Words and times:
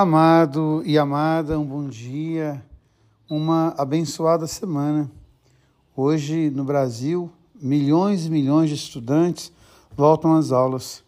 Amado 0.00 0.80
e 0.86 0.96
amada, 0.96 1.58
um 1.58 1.64
bom 1.64 1.88
dia, 1.88 2.64
uma 3.28 3.74
abençoada 3.76 4.46
semana. 4.46 5.10
Hoje, 5.96 6.50
no 6.50 6.62
Brasil, 6.62 7.28
milhões 7.60 8.24
e 8.24 8.30
milhões 8.30 8.68
de 8.68 8.76
estudantes 8.76 9.52
voltam 9.96 10.36
às 10.36 10.52
aulas. 10.52 11.02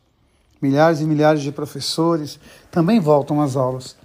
Milhares 0.61 1.00
e 1.00 1.04
milhares 1.04 1.40
de 1.40 1.53
professores 1.53 2.40
também 2.68 2.98
voltam 2.98 3.40
às 3.40 3.54
aulas. 3.54 3.96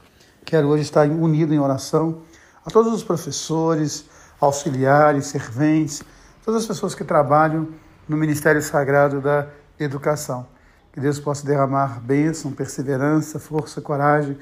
Quero 0.45 0.67
hoje 0.67 0.83
estar 0.83 1.09
unido 1.09 1.51
em 1.51 1.57
oração 1.57 2.21
a 2.63 2.69
todos 2.69 2.93
os 2.93 3.03
professores, 3.03 4.05
auxiliares, 4.39 5.25
serventes, 5.25 6.03
todas 6.45 6.61
as 6.61 6.67
pessoas 6.67 6.93
que 6.93 7.03
trabalham 7.03 7.69
no 8.07 8.15
Ministério 8.15 8.61
Sagrado 8.61 9.19
da 9.19 9.47
Educação. 9.79 10.45
Que 10.93 10.99
Deus 10.99 11.19
possa 11.19 11.43
derramar 11.43 11.99
bênção, 12.01 12.51
perseverança, 12.51 13.39
força, 13.39 13.81
coragem 13.81 14.37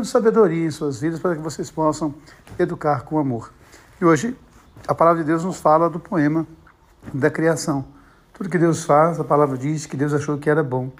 de 0.00 0.08
sabedoria 0.08 0.66
em 0.66 0.70
suas 0.70 1.00
vidas 1.00 1.20
para 1.20 1.36
que 1.36 1.42
vocês 1.42 1.70
possam 1.70 2.14
educar 2.58 3.02
com 3.02 3.18
amor. 3.18 3.52
E 4.00 4.04
hoje 4.04 4.36
a 4.88 4.94
palavra 4.94 5.22
de 5.22 5.26
Deus 5.26 5.44
nos 5.44 5.58
fala 5.58 5.90
do 5.90 6.00
poema 6.00 6.46
da 7.12 7.30
criação. 7.30 7.84
Tudo 8.32 8.48
que 8.48 8.58
Deus 8.58 8.84
faz, 8.84 9.20
a 9.20 9.24
palavra 9.24 9.56
diz 9.58 9.86
que 9.86 9.96
Deus 9.96 10.14
achou 10.14 10.38
que 10.38 10.48
era 10.48 10.62
bom, 10.62 10.90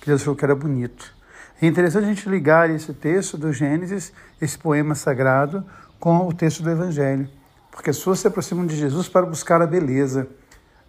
que 0.00 0.06
Deus 0.06 0.22
achou 0.22 0.34
que 0.34 0.44
era 0.44 0.54
bonito. 0.54 1.14
É 1.62 1.66
interessante 1.66 2.04
a 2.04 2.08
gente 2.08 2.28
ligar 2.28 2.68
esse 2.70 2.92
texto 2.92 3.38
do 3.38 3.52
Gênesis, 3.52 4.12
esse 4.40 4.58
poema 4.58 4.94
sagrado, 4.94 5.64
com 5.98 6.26
o 6.26 6.32
texto 6.32 6.62
do 6.62 6.70
Evangelho. 6.70 7.28
Porque 7.70 7.90
as 7.90 7.98
pessoas 7.98 8.20
se 8.20 8.26
aproximam 8.26 8.66
de 8.66 8.76
Jesus 8.76 9.08
para 9.08 9.24
buscar 9.24 9.62
a 9.62 9.66
beleza, 9.66 10.26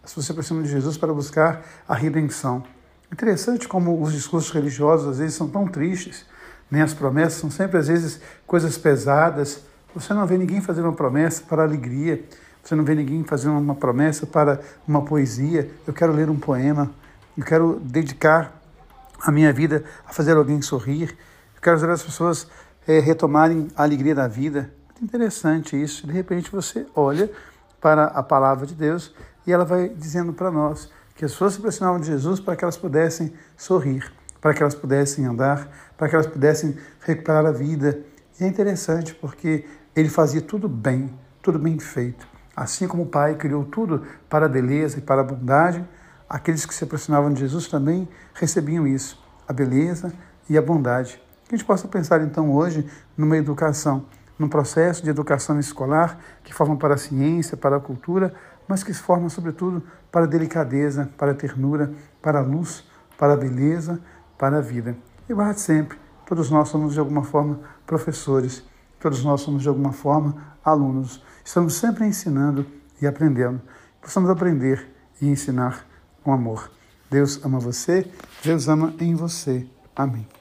as 0.04 0.10
pessoas 0.10 0.26
se 0.26 0.32
aproximam 0.32 0.64
de 0.64 0.70
Jesus 0.70 0.98
para 0.98 1.14
buscar 1.14 1.62
a 1.88 1.94
redenção. 1.94 2.64
Interessante 3.12 3.68
como 3.68 4.02
os 4.02 4.14
discursos 4.14 4.52
religiosos 4.52 5.08
às 5.08 5.18
vezes 5.20 5.36
são 5.36 5.48
tão 5.48 5.68
tristes, 5.68 6.26
nem 6.72 6.82
as 6.82 6.94
promessas 6.94 7.34
são 7.34 7.52
sempre, 7.52 7.78
às 7.78 7.90
vezes, 7.90 8.22
coisas 8.48 8.78
pesadas. 8.78 9.62
Você 9.94 10.14
não 10.14 10.26
vê 10.26 10.38
ninguém 10.38 10.62
fazer 10.62 10.82
uma 10.82 10.94
promessa 10.94 11.44
para 11.44 11.64
alegria, 11.64 12.24
você 12.64 12.74
não 12.76 12.86
vê 12.86 12.96
ninguém 12.96 13.26
fazer 13.26 13.50
uma 13.50 13.76
promessa 13.76 14.26
para 14.26 14.62
uma 14.88 15.02
poesia. 15.02 15.70
Eu 15.86 15.94
quero 15.94 16.14
ler 16.14 16.30
um 16.30 16.40
poema, 16.40 16.90
eu 17.38 17.44
quero 17.44 17.78
dedicar 17.84 18.58
a 19.22 19.32
minha 19.32 19.52
vida 19.52 19.84
a 20.08 20.14
fazer 20.14 20.38
alguém 20.38 20.62
sorrir, 20.62 21.10
eu 21.56 21.62
quero 21.62 21.78
fazer 21.78 21.92
as 21.92 22.04
pessoas 22.04 22.48
é, 22.88 23.00
retomarem 23.00 23.68
a 23.76 23.84
alegria 23.84 24.16
da 24.16 24.28
vida. 24.30 24.72
Muito 24.88 25.04
interessante 25.04 25.80
isso. 25.80 26.08
De 26.08 26.14
repente 26.14 26.50
você 26.50 26.88
olha 26.96 27.30
para 27.82 28.06
a 28.06 28.24
palavra 28.24 28.66
de 28.66 28.76
Deus 28.76 29.14
e 29.46 29.52
ela 29.52 29.66
vai 29.66 29.90
dizendo 29.90 30.32
para 30.32 30.50
nós 30.50 30.90
que 31.16 31.26
as 31.26 31.32
pessoas 31.32 31.56
se 31.56 32.00
de 32.00 32.08
Jesus 32.08 32.40
para 32.40 32.56
que 32.56 32.64
elas 32.64 32.78
pudessem 32.78 33.34
sorrir 33.58 34.21
para 34.42 34.54
que 34.54 34.64
elas 34.64 34.74
pudessem 34.74 35.26
andar, 35.26 35.70
para 35.96 36.10
que 36.10 36.16
elas 36.16 36.28
pudessem 36.28 36.76
recuperar 37.00 37.46
a 37.46 37.52
vida. 37.52 38.02
E 38.40 38.44
é 38.44 38.48
interessante 38.48 39.14
porque 39.14 39.66
ele 39.96 40.10
fazia 40.10 40.42
tudo 40.42 40.68
bem, 40.68 41.14
tudo 41.42 41.60
bem 41.60 41.78
feito. 41.78 42.28
Assim 42.56 42.88
como 42.88 43.04
o 43.04 43.06
Pai 43.06 43.36
criou 43.36 43.64
tudo 43.64 44.04
para 44.28 44.48
a 44.48 44.50
beleza 44.50 44.98
e 44.98 45.02
para 45.02 45.22
a 45.22 45.24
bondade, 45.24 45.88
aqueles 46.28 46.66
que 46.66 46.74
se 46.74 46.84
aproximavam 46.84 47.32
de 47.32 47.40
Jesus 47.40 47.68
também 47.68 48.10
recebiam 48.34 48.88
isso, 48.88 49.24
a 49.48 49.54
beleza 49.54 50.12
e 50.50 50.58
a 50.58 50.62
bondade. 50.62 51.22
Que 51.48 51.56
a 51.56 51.58
gente 51.58 51.68
possa 51.68 51.88
pensar 51.88 52.22
então 52.22 52.52
hoje 52.52 52.86
numa 53.16 53.38
educação, 53.38 54.06
num 54.40 54.50
processo 54.50 55.04
de 55.04 55.10
educação 55.10 55.60
escolar 55.60 56.18
que 56.44 56.54
forma 56.54 56.76
para 56.78 56.96
a 56.96 56.98
ciência, 56.98 57.56
para 57.56 57.76
a 57.76 57.80
cultura, 57.80 58.34
mas 58.68 58.84
que 58.84 58.94
se 58.94 59.02
forma 59.02 59.30
sobretudo 59.30 59.84
para 60.12 60.24
a 60.24 60.28
delicadeza, 60.28 61.10
para 61.18 61.32
a 61.32 61.36
ternura, 61.36 61.92
para 62.22 62.40
a 62.40 62.42
luz, 62.42 62.84
para 63.18 63.34
a 63.34 63.38
beleza, 63.38 64.00
para 64.42 64.58
a 64.58 64.62
vida. 64.62 64.98
E 65.30 65.34
guarde 65.36 65.62
sempre, 65.62 66.00
todos 66.26 66.50
nós 66.50 66.68
somos 66.68 66.94
de 66.94 67.00
alguma 67.00 67.24
forma 67.24 67.60
professores, 67.86 68.64
todos 69.00 69.24
nós 69.24 69.42
somos 69.42 69.62
de 69.62 69.70
alguma 69.70 69.94
forma 69.94 70.58
alunos. 70.66 71.24
Estamos 71.46 71.76
sempre 71.76 72.08
ensinando 72.08 72.66
e 73.00 73.06
aprendendo. 73.06 73.62
Possamos 74.02 74.32
aprender 74.32 74.92
e 75.22 75.28
ensinar 75.28 75.86
com 76.24 76.34
amor. 76.34 76.72
Deus 77.08 77.40
ama 77.46 77.60
você, 77.60 78.12
Deus 78.44 78.68
ama 78.68 78.96
em 79.00 79.14
você. 79.14 79.68
Amém. 79.96 80.41